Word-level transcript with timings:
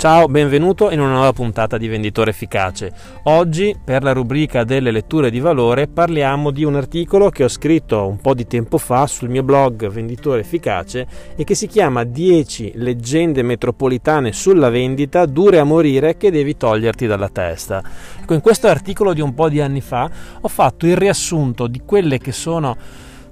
Ciao, 0.00 0.28
benvenuto 0.28 0.90
in 0.90 0.98
una 0.98 1.12
nuova 1.12 1.34
puntata 1.34 1.76
di 1.76 1.86
Venditore 1.86 2.30
Efficace. 2.30 2.90
Oggi, 3.24 3.76
per 3.84 4.02
la 4.02 4.14
rubrica 4.14 4.64
delle 4.64 4.90
letture 4.90 5.28
di 5.28 5.40
valore, 5.40 5.88
parliamo 5.88 6.50
di 6.50 6.64
un 6.64 6.74
articolo 6.74 7.28
che 7.28 7.44
ho 7.44 7.48
scritto 7.48 8.06
un 8.06 8.16
po' 8.16 8.32
di 8.32 8.46
tempo 8.46 8.78
fa 8.78 9.06
sul 9.06 9.28
mio 9.28 9.42
blog 9.42 9.90
Venditore 9.90 10.40
Efficace 10.40 11.06
e 11.36 11.44
che 11.44 11.54
si 11.54 11.66
chiama 11.66 12.04
10 12.04 12.72
leggende 12.76 13.42
metropolitane 13.42 14.32
sulla 14.32 14.70
vendita 14.70 15.26
dure 15.26 15.58
a 15.58 15.64
morire 15.64 16.16
che 16.16 16.30
devi 16.30 16.56
toglierti 16.56 17.06
dalla 17.06 17.28
testa. 17.28 17.82
Ecco, 18.22 18.32
in 18.32 18.40
questo 18.40 18.68
articolo 18.68 19.12
di 19.12 19.20
un 19.20 19.34
po' 19.34 19.50
di 19.50 19.60
anni 19.60 19.82
fa 19.82 20.10
ho 20.40 20.48
fatto 20.48 20.86
il 20.86 20.96
riassunto 20.96 21.66
di 21.66 21.82
quelle 21.84 22.16
che 22.16 22.32
sono 22.32 22.74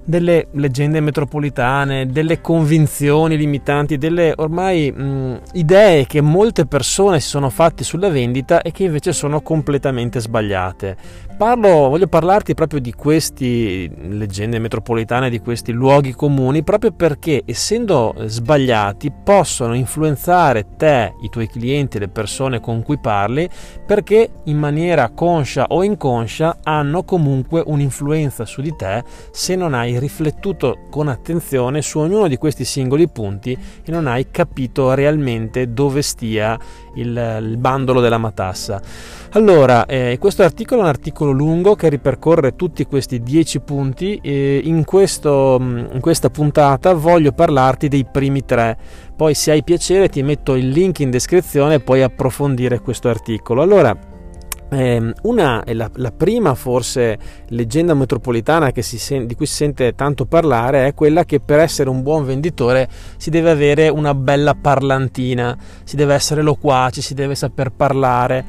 delle 0.08 0.48
leggende 0.52 1.00
metropolitane, 1.00 2.06
delle 2.06 2.40
convinzioni 2.40 3.36
limitanti, 3.36 3.98
delle 3.98 4.32
ormai 4.34 4.90
mh, 4.90 5.42
idee 5.52 6.06
che 6.06 6.22
molte 6.22 6.64
persone 6.64 7.20
si 7.20 7.28
sono 7.28 7.50
fatte 7.50 7.84
sulla 7.84 8.08
vendita 8.08 8.62
e 8.62 8.72
che 8.72 8.84
invece 8.84 9.12
sono 9.12 9.42
completamente 9.42 10.18
sbagliate. 10.18 10.96
Parlo, 11.38 11.88
voglio 11.88 12.08
parlarti 12.08 12.54
proprio 12.54 12.80
di 12.80 12.92
queste 12.92 13.88
leggende 13.96 14.58
metropolitane, 14.58 15.30
di 15.30 15.38
questi 15.38 15.70
luoghi 15.70 16.12
comuni, 16.12 16.64
proprio 16.64 16.90
perché 16.90 17.44
essendo 17.44 18.12
sbagliati 18.24 19.12
possono 19.22 19.74
influenzare 19.74 20.74
te, 20.76 21.14
i 21.22 21.28
tuoi 21.28 21.46
clienti, 21.46 22.00
le 22.00 22.08
persone 22.08 22.58
con 22.58 22.82
cui 22.82 22.98
parli, 22.98 23.48
perché 23.86 24.30
in 24.46 24.58
maniera 24.58 25.10
conscia 25.10 25.66
o 25.68 25.84
inconscia 25.84 26.58
hanno 26.64 27.04
comunque 27.04 27.62
un'influenza 27.64 28.44
su 28.44 28.60
di 28.60 28.74
te 28.74 29.04
se 29.30 29.54
non 29.54 29.74
hai 29.74 29.96
riflettuto 30.00 30.86
con 30.90 31.06
attenzione 31.06 31.82
su 31.82 32.00
ognuno 32.00 32.26
di 32.26 32.36
questi 32.36 32.64
singoli 32.64 33.08
punti 33.08 33.52
e 33.52 33.90
non 33.92 34.08
hai 34.08 34.26
capito 34.32 34.92
realmente 34.92 35.72
dove 35.72 36.02
stia 36.02 36.58
il, 36.96 37.38
il 37.42 37.56
bandolo 37.58 38.00
della 38.00 38.18
matassa. 38.18 38.82
Allora, 39.32 39.84
eh, 39.86 40.16
questo 40.18 40.42
articolo 40.42 40.80
è 40.80 40.84
un 40.84 40.88
articolo 40.88 41.27
lungo 41.30 41.74
che 41.74 41.88
ripercorre 41.88 42.56
tutti 42.56 42.84
questi 42.86 43.22
10 43.22 43.60
punti 43.60 44.18
e 44.22 44.60
in, 44.64 44.84
questo, 44.84 45.56
in 45.60 46.00
questa 46.00 46.30
puntata 46.30 46.94
voglio 46.94 47.32
parlarti 47.32 47.88
dei 47.88 48.04
primi 48.04 48.44
tre. 48.44 48.76
Poi 49.16 49.34
se 49.34 49.50
hai 49.50 49.64
piacere 49.64 50.08
ti 50.08 50.22
metto 50.22 50.54
il 50.54 50.68
link 50.68 51.00
in 51.00 51.10
descrizione 51.10 51.74
e 51.74 51.80
puoi 51.80 52.02
approfondire 52.02 52.80
questo 52.80 53.08
articolo. 53.08 53.62
Allora, 53.62 53.96
eh, 54.70 55.12
una 55.22 55.64
è 55.64 55.72
la, 55.72 55.90
la, 55.94 56.12
prima 56.12 56.54
forse 56.54 57.18
leggenda 57.48 57.94
metropolitana 57.94 58.70
sen- 58.74 59.26
di 59.26 59.34
cui 59.34 59.46
si 59.46 59.54
sente 59.54 59.94
tanto 59.94 60.26
parlare 60.26 60.86
è 60.86 60.94
quella 60.94 61.24
che 61.24 61.40
per 61.40 61.58
essere 61.58 61.88
un 61.88 62.02
buon 62.02 62.26
venditore 62.26 62.86
si 63.16 63.30
deve 63.30 63.50
avere 63.50 63.88
una 63.88 64.14
bella 64.14 64.54
parlantina, 64.54 65.56
si 65.84 65.96
deve 65.96 66.14
essere 66.14 66.42
loquaci, 66.42 67.00
si 67.00 67.14
deve 67.14 67.34
saper 67.34 67.70
parlare. 67.70 68.44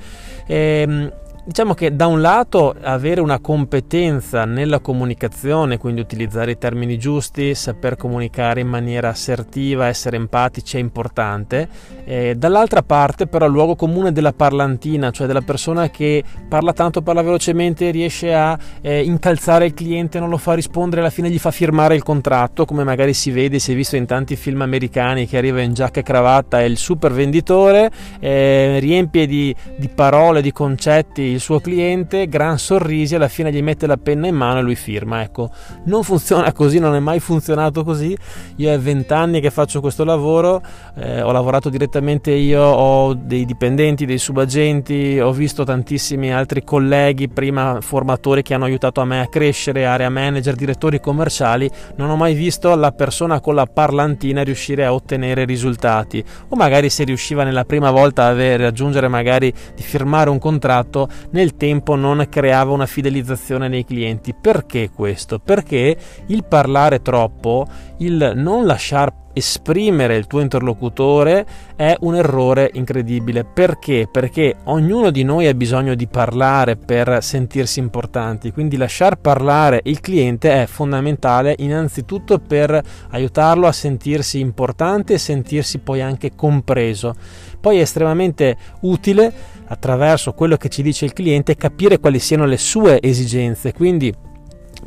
Eh, 0.46 1.12
Diciamo 1.42 1.74
che 1.74 1.96
da 1.96 2.06
un 2.06 2.22
lato 2.22 2.76
avere 2.80 3.22
una 3.22 3.40
competenza 3.40 4.46
nella 4.46 4.80
comunicazione, 4.80 5.78
quindi 5.78 6.02
utilizzare 6.02 6.52
i 6.52 6.58
termini 6.58 7.00
giusti, 7.00 7.56
saper 7.56 7.96
comunicare 7.96 8.60
in 8.60 8.68
maniera 8.68 9.10
assertiva, 9.10 9.88
essere 9.88 10.18
empatici 10.18 10.78
è 10.78 10.80
importante, 10.80 11.68
e 12.04 12.36
dall'altra 12.36 12.84
parte 12.84 13.26
però 13.26 13.48
il 13.48 13.54
luogo 13.54 13.76
comune 13.76 14.12
della 14.12 14.34
parlantina, 14.34 15.10
cioè 15.10 15.26
della 15.26 15.42
persona 15.42 15.90
che 15.90 16.24
parla 16.48 16.74
tanto, 16.74 17.02
parla 17.02 17.24
velocemente, 17.24 17.90
riesce 17.90 18.34
a 18.34 18.58
eh, 18.82 19.02
incalzare 19.04 19.66
il 19.66 19.74
cliente, 19.74 20.20
non 20.20 20.30
lo 20.30 20.38
fa 20.38 20.54
rispondere, 20.54 21.02
alla 21.02 21.10
fine 21.10 21.32
gli 21.32 21.40
fa 21.40 21.52
firmare 21.52 21.96
il 21.96 22.04
contratto, 22.04 22.66
come 22.66 22.84
magari 22.84 23.14
si 23.14 23.32
vede, 23.32 23.60
si 23.60 23.72
è 23.72 23.76
visto 23.76 23.96
in 23.96 24.06
tanti 24.06 24.36
film 24.36 24.62
americani 24.62 25.26
che 25.26 25.38
arriva 25.38 25.62
in 25.62 25.74
giacca 25.74 26.02
e 26.02 26.04
cravatta, 26.04 26.60
è 26.60 26.64
il 26.64 26.78
super 26.78 27.12
venditore, 27.12 27.90
eh, 28.20 28.78
riempie 28.80 29.26
di, 29.26 29.56
di 29.78 29.88
parole, 29.88 30.42
di 30.42 30.52
concetti 30.52 31.29
il 31.32 31.40
suo 31.40 31.60
cliente, 31.60 32.28
gran 32.28 32.58
sorrisi, 32.58 33.16
alla 33.16 33.28
fine 33.28 33.52
gli 33.52 33.62
mette 33.62 33.88
la 33.88 33.98
penna 33.98 34.28
in 34.28 34.36
mano 34.36 34.60
e 34.60 34.62
lui 34.62 34.76
firma. 34.76 35.22
Ecco, 35.22 35.50
non 35.86 36.04
funziona 36.04 36.52
così, 36.52 36.80
non 36.80 36.96
è 36.96 37.00
mai 37.00 37.20
funzionato 37.20 37.84
così. 37.84 38.18
Io 38.58 38.72
è 38.72 38.80
vent'anni 38.80 39.42
che 39.42 39.50
faccio 39.52 39.82
questo 39.82 40.04
lavoro, 40.04 40.62
eh, 40.96 41.22
ho 41.22 41.32
lavorato 41.32 41.70
direttamente 41.70 42.32
io, 42.32 42.62
ho 42.62 43.14
dei 43.14 43.46
dipendenti, 43.46 44.06
dei 44.06 44.18
subagenti, 44.18 45.20
ho 45.20 45.32
visto 45.32 45.64
tantissimi 45.64 46.34
altri 46.34 46.64
colleghi, 46.64 47.30
prima 47.30 47.80
formatori 47.82 48.42
che 48.42 48.54
hanno 48.54 48.66
aiutato 48.66 49.02
a 49.02 49.06
me 49.06 49.22
a 49.22 49.28
crescere, 49.28 49.86
area 49.86 50.10
manager, 50.10 50.56
direttori 50.56 51.00
commerciali, 51.00 51.70
non 51.96 52.10
ho 52.10 52.16
mai 52.16 52.34
visto 52.34 52.76
la 52.76 52.92
persona 52.92 53.40
con 53.40 53.56
la 53.56 53.66
parlantina 53.66 54.44
riuscire 54.44 54.86
a 54.86 54.94
ottenere 54.94 55.46
risultati 55.46 56.24
o 56.50 56.56
magari 56.56 56.90
se 56.90 57.04
riusciva 57.04 57.44
nella 57.44 57.66
prima 57.66 57.92
volta 57.92 58.26
a 58.26 58.58
raggiungere 58.58 59.08
magari 59.08 59.54
di 59.76 59.82
firmare 59.82 60.30
un 60.30 60.40
contratto 60.40 61.08
nel 61.32 61.56
tempo 61.56 61.96
non 61.96 62.26
creava 62.30 62.72
una 62.72 62.86
fidelizzazione 62.86 63.68
nei 63.68 63.86
clienti. 63.86 64.34
Perché 64.34 64.90
questo? 64.90 65.40
Perché 65.40 65.98
il 66.28 66.44
parlare 66.46 67.02
troppo, 67.02 67.68
il 67.98 68.34
non 68.36 68.66
lasciar 68.66 69.14
esprimere 69.34 70.16
il 70.16 70.28
tuo 70.28 70.42
interlocutore 70.42 71.46
è 71.76 71.96
un 72.02 72.16
errore 72.16 72.70
incredibile. 72.74 73.46
Perché? 73.46 74.08
Perché 74.12 74.58
ognuno 74.66 75.12
di 75.12 75.24
noi 75.24 75.48
ha 75.48 75.54
bisogno 75.54 75.96
di 75.96 76.08
parlare 76.08 76.76
per 76.76 77.20
sentirsi 77.22 77.80
importanti, 77.80 78.52
quindi 78.52 78.78
lasciar 78.78 79.18
parlare 79.18 79.82
il 79.84 80.00
cliente 80.02 80.62
è 80.62 80.66
fondamentale 80.66 81.56
innanzitutto 81.60 82.40
per 82.40 82.82
aiutarlo 83.10 83.68
a 83.68 83.72
sentirsi 83.72 84.40
importante 84.40 85.14
e 85.14 85.18
sentirsi 85.18 85.80
poi 85.80 86.02
anche 86.02 86.36
compreso. 86.36 87.16
Poi 87.60 87.78
è 87.78 87.82
estremamente 87.82 88.58
utile 88.82 89.58
attraverso 89.70 90.34
quello 90.34 90.58
che 90.58 90.70
ci 90.70 90.82
dice 90.82 91.06
il 91.06 91.14
cliente 91.14 91.56
capire 91.56 92.00
quali 92.00 92.20
siano 92.20 92.46
le 92.46 92.58
sue 92.58 93.00
esigenze, 93.02 93.74
quindi 93.74 94.14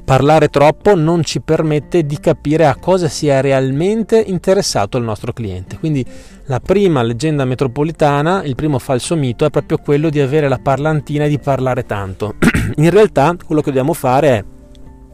parlare 0.04 0.48
troppo 0.48 0.94
non 0.94 1.22
ci 1.22 1.40
permette 1.40 2.04
di 2.04 2.18
capire 2.18 2.66
a 2.66 2.76
cosa 2.76 3.08
sia 3.08 3.40
realmente 3.40 4.18
interessato 4.20 4.98
il 4.98 5.04
nostro 5.04 5.32
cliente. 5.32 5.78
Quindi 5.78 6.04
la 6.46 6.60
prima 6.60 7.02
leggenda 7.02 7.44
metropolitana, 7.44 8.42
il 8.42 8.54
primo 8.54 8.78
falso 8.78 9.16
mito 9.16 9.44
è 9.44 9.50
proprio 9.50 9.78
quello 9.78 10.10
di 10.10 10.20
avere 10.20 10.48
la 10.48 10.58
parlantina 10.58 11.24
e 11.24 11.28
di 11.28 11.38
parlare 11.38 11.84
tanto. 11.84 12.34
In 12.76 12.90
realtà 12.90 13.36
quello 13.44 13.60
che 13.60 13.70
dobbiamo 13.70 13.92
fare 13.92 14.28
è 14.28 14.44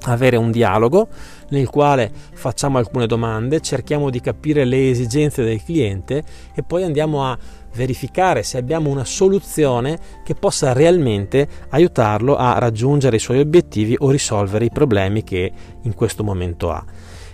avere 0.04 0.36
un 0.36 0.50
dialogo 0.50 1.08
nel 1.50 1.68
quale 1.68 2.10
facciamo 2.32 2.78
alcune 2.78 3.06
domande, 3.06 3.60
cerchiamo 3.60 4.10
di 4.10 4.20
capire 4.20 4.64
le 4.64 4.90
esigenze 4.90 5.44
del 5.44 5.62
cliente 5.62 6.22
e 6.54 6.62
poi 6.62 6.82
andiamo 6.84 7.24
a 7.24 7.38
verificare 7.74 8.42
se 8.42 8.58
abbiamo 8.58 8.90
una 8.90 9.04
soluzione 9.04 9.98
che 10.24 10.34
possa 10.34 10.72
realmente 10.72 11.46
aiutarlo 11.70 12.36
a 12.36 12.58
raggiungere 12.58 13.16
i 13.16 13.20
suoi 13.20 13.40
obiettivi 13.40 13.94
o 13.98 14.10
risolvere 14.10 14.64
i 14.64 14.70
problemi 14.70 15.22
che 15.22 15.52
in 15.82 15.94
questo 15.94 16.24
momento 16.24 16.70
ha. 16.70 16.84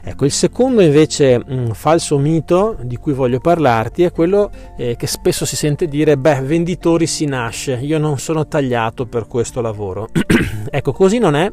Ecco, 0.07 0.27
il 0.27 0.33
secondo 0.33 0.83
invece 0.83 1.39
mh, 1.39 1.55
mm, 1.55 1.71
falso 1.71 2.19
mito 2.19 2.77
di 2.83 2.97
cui 2.97 3.15
voglio 3.15 3.41
parlarti 3.41 4.03
è 4.03 4.13
quello 4.13 4.51
eh, 4.77 4.97
che 4.97 5.07
spesso 5.07 5.47
si 5.47 5.57
sente 5.57 5.87
dire, 5.87 6.19
beh, 6.19 6.43
venditori 6.43 7.07
si 7.07 7.25
nasce, 7.25 7.79
io 7.81 7.99
non 7.99 8.19
sono 8.19 8.47
tagliato 8.47 9.07
per 9.07 9.27
questo 9.27 9.63
lavoro. 9.63 10.09
ecco, 10.71 10.93
così 10.93 11.17
non 11.17 11.35
è 11.35 11.51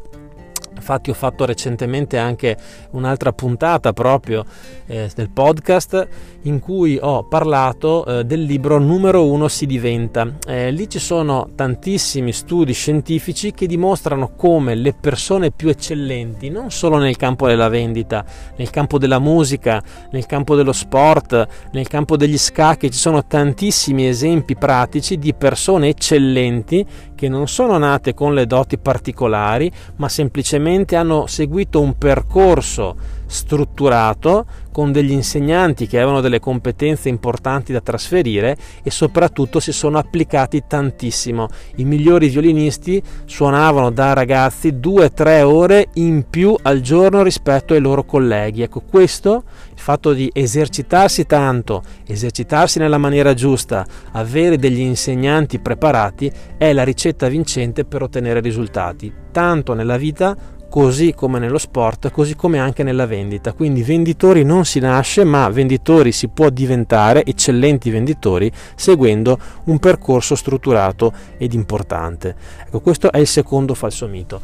Infatti 0.81 1.11
ho 1.11 1.13
fatto 1.13 1.45
recentemente 1.45 2.17
anche 2.17 2.57
un'altra 2.91 3.31
puntata 3.31 3.93
proprio 3.93 4.43
eh, 4.87 5.11
del 5.13 5.29
podcast 5.29 6.07
in 6.43 6.59
cui 6.59 6.97
ho 6.99 7.23
parlato 7.23 8.03
eh, 8.03 8.23
del 8.23 8.41
libro 8.41 8.79
numero 8.79 9.27
uno 9.27 9.47
si 9.47 9.67
diventa. 9.67 10.27
Eh, 10.47 10.71
lì 10.71 10.89
ci 10.89 10.97
sono 10.97 11.49
tantissimi 11.53 12.33
studi 12.33 12.73
scientifici 12.73 13.53
che 13.53 13.67
dimostrano 13.67 14.31
come 14.35 14.73
le 14.73 14.93
persone 14.93 15.51
più 15.51 15.69
eccellenti, 15.69 16.49
non 16.49 16.71
solo 16.71 16.97
nel 16.97 17.15
campo 17.15 17.45
della 17.45 17.69
vendita, 17.69 18.25
nel 18.55 18.71
campo 18.71 18.97
della 18.97 19.19
musica, 19.19 19.83
nel 20.09 20.25
campo 20.25 20.55
dello 20.55 20.73
sport, 20.73 21.47
nel 21.73 21.87
campo 21.87 22.17
degli 22.17 22.39
scacchi, 22.39 22.89
ci 22.89 22.97
sono 22.97 23.23
tantissimi 23.27 24.07
esempi 24.07 24.55
pratici 24.55 25.19
di 25.19 25.35
persone 25.35 25.89
eccellenti 25.89 26.83
che 27.21 27.29
non 27.29 27.47
sono 27.47 27.77
nate 27.77 28.15
con 28.15 28.33
le 28.33 28.47
doti 28.47 28.79
particolari, 28.79 29.71
ma 29.97 30.09
semplicemente 30.09 30.95
hanno 30.95 31.27
seguito 31.27 31.79
un 31.79 31.95
percorso 31.95 32.95
strutturato, 33.31 34.45
con 34.71 34.91
degli 34.91 35.11
insegnanti 35.11 35.87
che 35.87 35.97
avevano 35.97 36.21
delle 36.21 36.39
competenze 36.39 37.09
importanti 37.09 37.73
da 37.73 37.81
trasferire 37.81 38.57
e 38.83 38.91
soprattutto 38.91 39.59
si 39.59 39.71
sono 39.71 39.97
applicati 39.97 40.63
tantissimo. 40.67 41.47
I 41.75 41.85
migliori 41.85 42.29
violinisti 42.29 43.01
suonavano 43.25 43.91
da 43.91 44.13
ragazzi 44.13 44.69
2-3 44.69 45.41
ore 45.43 45.87
in 45.95 46.25
più 46.29 46.55
al 46.61 46.81
giorno 46.81 47.23
rispetto 47.23 47.73
ai 47.73 47.81
loro 47.81 48.03
colleghi. 48.03 48.61
Ecco, 48.61 48.81
questo, 48.81 49.43
il 49.73 49.79
fatto 49.79 50.13
di 50.13 50.29
esercitarsi 50.33 51.25
tanto, 51.25 51.83
esercitarsi 52.05 52.79
nella 52.79 52.97
maniera 52.97 53.33
giusta, 53.33 53.85
avere 54.11 54.57
degli 54.57 54.79
insegnanti 54.79 55.59
preparati 55.59 56.31
è 56.57 56.71
la 56.73 56.83
ricetta 56.83 57.27
vincente 57.27 57.85
per 57.85 58.03
ottenere 58.03 58.39
risultati, 58.39 59.11
tanto 59.31 59.73
nella 59.73 59.97
vita 59.97 60.59
così 60.71 61.13
come 61.13 61.37
nello 61.37 61.57
sport, 61.57 62.11
così 62.11 62.33
come 62.33 62.57
anche 62.57 62.83
nella 62.83 63.05
vendita. 63.05 63.51
Quindi 63.51 63.83
venditori 63.83 64.45
non 64.45 64.63
si 64.63 64.79
nasce, 64.79 65.25
ma 65.25 65.49
venditori 65.49 66.13
si 66.13 66.29
può 66.29 66.49
diventare 66.49 67.25
eccellenti 67.25 67.89
venditori 67.89 68.49
seguendo 68.75 69.37
un 69.65 69.79
percorso 69.79 70.33
strutturato 70.33 71.11
ed 71.37 71.51
importante. 71.51 72.35
Ecco, 72.65 72.79
questo 72.79 73.11
è 73.11 73.17
il 73.17 73.27
secondo 73.27 73.73
falso 73.73 74.07
mito. 74.07 74.39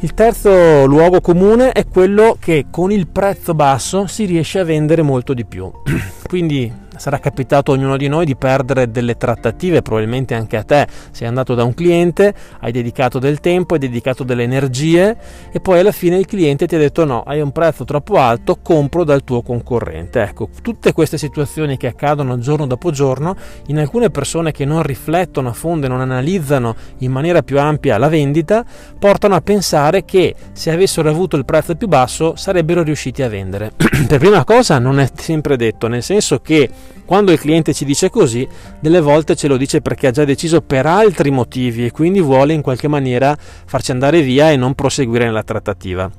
Il 0.00 0.14
terzo 0.14 0.86
luogo 0.86 1.20
comune 1.20 1.72
è 1.72 1.86
quello 1.86 2.38
che 2.40 2.66
con 2.70 2.90
il 2.90 3.06
prezzo 3.06 3.52
basso 3.52 4.06
si 4.06 4.24
riesce 4.24 4.60
a 4.60 4.64
vendere 4.64 5.02
molto 5.02 5.34
di 5.34 5.44
più. 5.44 5.70
Quindi 6.26 6.72
sarà 6.98 7.18
capitato 7.18 7.70
a 7.70 7.74
ognuno 7.74 7.96
di 7.96 8.08
noi 8.08 8.24
di 8.24 8.36
perdere 8.36 8.90
delle 8.90 9.16
trattative, 9.16 9.82
probabilmente 9.82 10.34
anche 10.34 10.56
a 10.56 10.62
te. 10.62 10.86
Sei 11.10 11.26
andato 11.26 11.54
da 11.54 11.64
un 11.64 11.74
cliente, 11.74 12.34
hai 12.60 12.72
dedicato 12.72 13.18
del 13.18 13.40
tempo, 13.40 13.74
hai 13.74 13.80
dedicato 13.80 14.24
delle 14.24 14.42
energie 14.42 15.16
e 15.50 15.60
poi 15.60 15.80
alla 15.80 15.92
fine 15.92 16.16
il 16.16 16.26
cliente 16.26 16.66
ti 16.66 16.74
ha 16.74 16.78
detto 16.78 17.04
no, 17.04 17.22
hai 17.22 17.40
un 17.40 17.52
prezzo 17.52 17.84
troppo 17.84 18.16
alto, 18.16 18.58
compro 18.62 19.04
dal 19.04 19.24
tuo 19.24 19.42
concorrente. 19.42 20.22
Ecco, 20.22 20.48
tutte 20.62 20.92
queste 20.92 21.18
situazioni 21.18 21.76
che 21.76 21.86
accadono 21.86 22.38
giorno 22.38 22.66
dopo 22.66 22.90
giorno, 22.90 23.36
in 23.66 23.78
alcune 23.78 24.10
persone 24.10 24.52
che 24.52 24.64
non 24.64 24.82
riflettono 24.82 25.48
a 25.48 25.52
fondo 25.52 25.86
e 25.86 25.88
non 25.88 26.00
analizzano 26.00 26.74
in 26.98 27.12
maniera 27.12 27.42
più 27.42 27.58
ampia 27.58 27.98
la 27.98 28.08
vendita, 28.08 28.64
portano 28.98 29.34
a 29.34 29.40
pensare 29.40 30.04
che 30.04 30.34
se 30.52 30.70
avessero 30.70 31.08
avuto 31.08 31.36
il 31.36 31.44
prezzo 31.44 31.74
più 31.74 31.88
basso 31.88 32.34
sarebbero 32.36 32.82
riusciti 32.82 33.22
a 33.22 33.28
vendere. 33.28 33.72
per 34.06 34.18
prima 34.18 34.44
cosa 34.44 34.78
non 34.78 35.00
è 35.00 35.08
sempre 35.14 35.56
detto, 35.56 35.88
nel 35.88 36.02
senso 36.02 36.40
che 36.40 36.68
quando 37.04 37.32
il 37.32 37.38
cliente 37.38 37.72
ci 37.72 37.84
dice 37.84 38.10
così, 38.10 38.46
delle 38.80 39.00
volte 39.00 39.36
ce 39.36 39.46
lo 39.48 39.56
dice 39.56 39.80
perché 39.80 40.08
ha 40.08 40.10
già 40.10 40.24
deciso 40.24 40.60
per 40.60 40.86
altri 40.86 41.30
motivi 41.30 41.86
e 41.86 41.92
quindi 41.92 42.20
vuole 42.20 42.52
in 42.52 42.62
qualche 42.62 42.88
maniera 42.88 43.36
farci 43.38 43.92
andare 43.92 44.22
via 44.22 44.50
e 44.50 44.56
non 44.56 44.74
proseguire 44.74 45.24
nella 45.24 45.44
trattativa. 45.44 46.10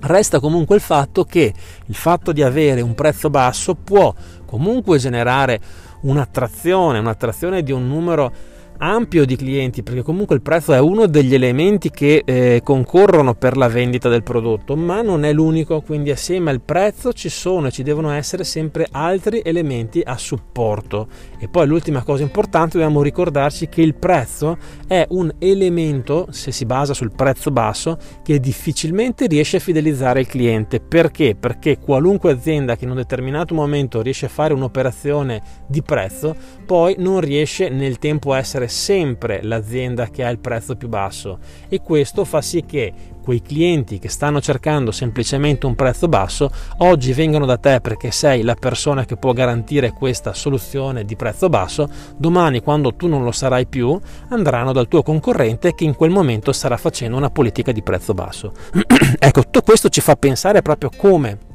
Resta 0.00 0.40
comunque 0.40 0.76
il 0.76 0.82
fatto 0.82 1.24
che 1.24 1.52
il 1.86 1.94
fatto 1.94 2.32
di 2.32 2.42
avere 2.42 2.80
un 2.80 2.94
prezzo 2.94 3.30
basso 3.30 3.74
può 3.74 4.14
comunque 4.44 4.98
generare 4.98 5.60
un'attrazione, 6.02 6.98
un'attrazione 6.98 7.62
di 7.62 7.72
un 7.72 7.86
numero 7.86 8.32
ampio 8.78 9.24
di 9.24 9.36
clienti 9.36 9.82
perché 9.82 10.02
comunque 10.02 10.34
il 10.34 10.42
prezzo 10.42 10.72
è 10.72 10.78
uno 10.78 11.06
degli 11.06 11.34
elementi 11.34 11.90
che 11.90 12.22
eh, 12.24 12.60
concorrono 12.64 13.34
per 13.34 13.56
la 13.56 13.68
vendita 13.68 14.08
del 14.08 14.22
prodotto 14.22 14.76
ma 14.76 15.02
non 15.02 15.24
è 15.24 15.32
l'unico 15.32 15.80
quindi 15.80 16.10
assieme 16.10 16.50
al 16.50 16.60
prezzo 16.60 17.12
ci 17.12 17.28
sono 17.28 17.68
e 17.68 17.70
ci 17.70 17.82
devono 17.82 18.10
essere 18.10 18.44
sempre 18.44 18.86
altri 18.90 19.42
elementi 19.44 20.02
a 20.04 20.18
supporto 20.18 21.08
e 21.38 21.48
poi 21.48 21.66
l'ultima 21.66 22.02
cosa 22.02 22.22
importante 22.22 22.78
dobbiamo 22.78 23.02
ricordarci 23.02 23.68
che 23.68 23.82
il 23.82 23.94
prezzo 23.94 24.58
è 24.86 25.06
un 25.10 25.32
elemento 25.38 26.26
se 26.30 26.50
si 26.52 26.66
basa 26.66 26.94
sul 26.94 27.12
prezzo 27.14 27.50
basso 27.50 27.96
che 28.22 28.40
difficilmente 28.40 29.26
riesce 29.26 29.58
a 29.58 29.60
fidelizzare 29.60 30.20
il 30.20 30.26
cliente 30.26 30.80
perché? 30.80 31.36
perché 31.38 31.78
qualunque 31.78 32.32
azienda 32.32 32.76
che 32.76 32.84
in 32.84 32.90
un 32.90 32.96
determinato 32.96 33.54
momento 33.54 34.02
riesce 34.02 34.26
a 34.26 34.30
fare 34.30 34.52
un'operazione 34.52 35.42
di 35.66 35.82
prezzo 35.82 36.34
poi 36.66 36.96
non 36.98 37.20
riesce 37.20 37.68
nel 37.68 37.98
tempo 37.98 38.32
a 38.32 38.38
essere 38.38 38.63
sempre 38.68 39.42
l'azienda 39.42 40.08
che 40.08 40.24
ha 40.24 40.30
il 40.30 40.38
prezzo 40.38 40.76
più 40.76 40.88
basso 40.88 41.38
e 41.68 41.80
questo 41.80 42.24
fa 42.24 42.40
sì 42.40 42.64
che 42.64 42.92
quei 43.24 43.40
clienti 43.40 43.98
che 43.98 44.10
stanno 44.10 44.40
cercando 44.40 44.92
semplicemente 44.92 45.64
un 45.64 45.74
prezzo 45.74 46.08
basso 46.08 46.50
oggi 46.78 47.14
vengono 47.14 47.46
da 47.46 47.56
te 47.56 47.80
perché 47.80 48.10
sei 48.10 48.42
la 48.42 48.54
persona 48.54 49.06
che 49.06 49.16
può 49.16 49.32
garantire 49.32 49.92
questa 49.92 50.34
soluzione 50.34 51.04
di 51.06 51.16
prezzo 51.16 51.48
basso, 51.48 51.88
domani 52.16 52.60
quando 52.60 52.94
tu 52.94 53.08
non 53.08 53.24
lo 53.24 53.32
sarai 53.32 53.66
più 53.66 53.98
andranno 54.28 54.72
dal 54.72 54.88
tuo 54.88 55.02
concorrente 55.02 55.74
che 55.74 55.84
in 55.84 55.94
quel 55.94 56.10
momento 56.10 56.52
starà 56.52 56.76
facendo 56.76 57.16
una 57.16 57.30
politica 57.30 57.72
di 57.72 57.82
prezzo 57.82 58.12
basso. 58.12 58.52
ecco, 59.18 59.42
tutto 59.42 59.62
questo 59.62 59.88
ci 59.88 60.02
fa 60.02 60.16
pensare 60.16 60.60
proprio 60.60 60.90
come 60.94 61.52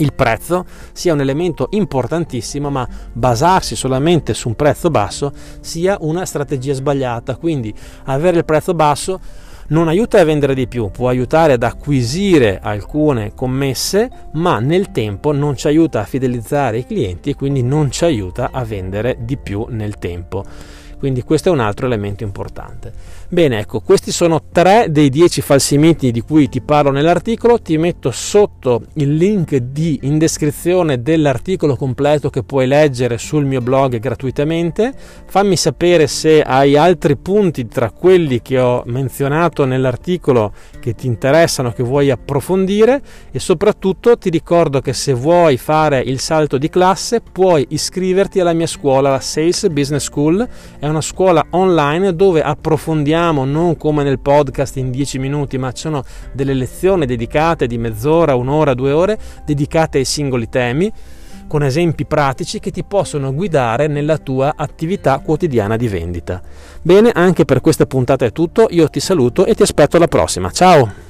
il 0.00 0.12
prezzo 0.12 0.66
sia 0.92 1.12
un 1.12 1.20
elemento 1.20 1.68
importantissimo, 1.70 2.70
ma 2.70 2.86
basarsi 3.12 3.76
solamente 3.76 4.34
su 4.34 4.48
un 4.48 4.56
prezzo 4.56 4.90
basso 4.90 5.32
sia 5.60 5.96
una 6.00 6.26
strategia 6.26 6.74
sbagliata. 6.74 7.36
Quindi 7.36 7.72
avere 8.04 8.38
il 8.38 8.44
prezzo 8.44 8.74
basso 8.74 9.20
non 9.70 9.86
aiuta 9.86 10.20
a 10.20 10.24
vendere 10.24 10.54
di 10.54 10.66
più, 10.66 10.90
può 10.90 11.08
aiutare 11.08 11.52
ad 11.52 11.62
acquisire 11.62 12.58
alcune 12.60 13.34
commesse, 13.34 14.10
ma 14.32 14.58
nel 14.58 14.90
tempo 14.90 15.32
non 15.32 15.56
ci 15.56 15.68
aiuta 15.68 16.00
a 16.00 16.04
fidelizzare 16.04 16.78
i 16.78 16.86
clienti 16.86 17.30
e 17.30 17.36
quindi 17.36 17.62
non 17.62 17.90
ci 17.90 18.04
aiuta 18.04 18.50
a 18.52 18.64
vendere 18.64 19.18
di 19.20 19.36
più 19.36 19.66
nel 19.68 19.96
tempo. 19.98 20.44
Quindi 20.98 21.22
questo 21.22 21.48
è 21.48 21.52
un 21.52 21.60
altro 21.60 21.86
elemento 21.86 22.24
importante. 22.24 22.92
Bene, 23.32 23.60
ecco, 23.60 23.78
questi 23.78 24.10
sono 24.10 24.42
tre 24.50 24.86
dei 24.88 25.08
dieci 25.08 25.40
falsi 25.40 25.78
miti 25.78 26.10
di 26.10 26.20
cui 26.20 26.48
ti 26.48 26.60
parlo 26.60 26.90
nell'articolo. 26.90 27.60
Ti 27.60 27.78
metto 27.78 28.10
sotto 28.10 28.82
il 28.94 29.14
link 29.14 29.54
di, 29.54 30.00
in 30.02 30.18
descrizione 30.18 31.00
dell'articolo 31.00 31.76
completo 31.76 32.28
che 32.28 32.42
puoi 32.42 32.66
leggere 32.66 33.18
sul 33.18 33.44
mio 33.44 33.60
blog 33.60 34.00
gratuitamente. 34.00 34.92
Fammi 35.26 35.56
sapere 35.56 36.08
se 36.08 36.42
hai 36.42 36.76
altri 36.76 37.16
punti 37.16 37.68
tra 37.68 37.92
quelli 37.92 38.42
che 38.42 38.58
ho 38.58 38.82
menzionato 38.86 39.64
nell'articolo 39.64 40.52
che 40.80 40.96
ti 40.96 41.06
interessano, 41.06 41.70
che 41.70 41.84
vuoi 41.84 42.10
approfondire 42.10 43.00
e 43.30 43.38
soprattutto 43.38 44.18
ti 44.18 44.28
ricordo 44.28 44.80
che 44.80 44.92
se 44.92 45.12
vuoi 45.12 45.56
fare 45.56 46.00
il 46.00 46.18
salto 46.18 46.58
di 46.58 46.68
classe 46.68 47.20
puoi 47.20 47.64
iscriverti 47.68 48.40
alla 48.40 48.54
mia 48.54 48.66
scuola, 48.66 49.10
la 49.10 49.20
Sales 49.20 49.68
Business 49.68 50.02
School. 50.02 50.48
È 50.80 50.88
una 50.88 51.00
scuola 51.00 51.46
online 51.50 52.12
dove 52.16 52.42
approfondiamo 52.42 53.18
non 53.20 53.76
come 53.76 54.02
nel 54.02 54.18
podcast 54.18 54.76
in 54.76 54.90
10 54.90 55.18
minuti, 55.18 55.58
ma 55.58 55.72
ci 55.72 55.82
sono 55.82 56.02
delle 56.32 56.54
lezioni 56.54 57.06
dedicate 57.06 57.66
di 57.66 57.78
mezz'ora, 57.78 58.34
un'ora, 58.34 58.74
due 58.74 58.92
ore, 58.92 59.18
dedicate 59.44 59.98
ai 59.98 60.04
singoli 60.04 60.48
temi 60.48 60.92
con 61.46 61.64
esempi 61.64 62.06
pratici 62.06 62.60
che 62.60 62.70
ti 62.70 62.84
possono 62.84 63.34
guidare 63.34 63.88
nella 63.88 64.18
tua 64.18 64.52
attività 64.56 65.18
quotidiana 65.18 65.76
di 65.76 65.88
vendita. 65.88 66.40
Bene, 66.80 67.10
anche 67.12 67.44
per 67.44 67.60
questa 67.60 67.86
puntata 67.86 68.24
è 68.24 68.30
tutto, 68.30 68.68
io 68.70 68.88
ti 68.88 69.00
saluto 69.00 69.44
e 69.44 69.54
ti 69.54 69.62
aspetto 69.62 69.96
alla 69.96 70.06
prossima. 70.06 70.50
Ciao! 70.52 71.09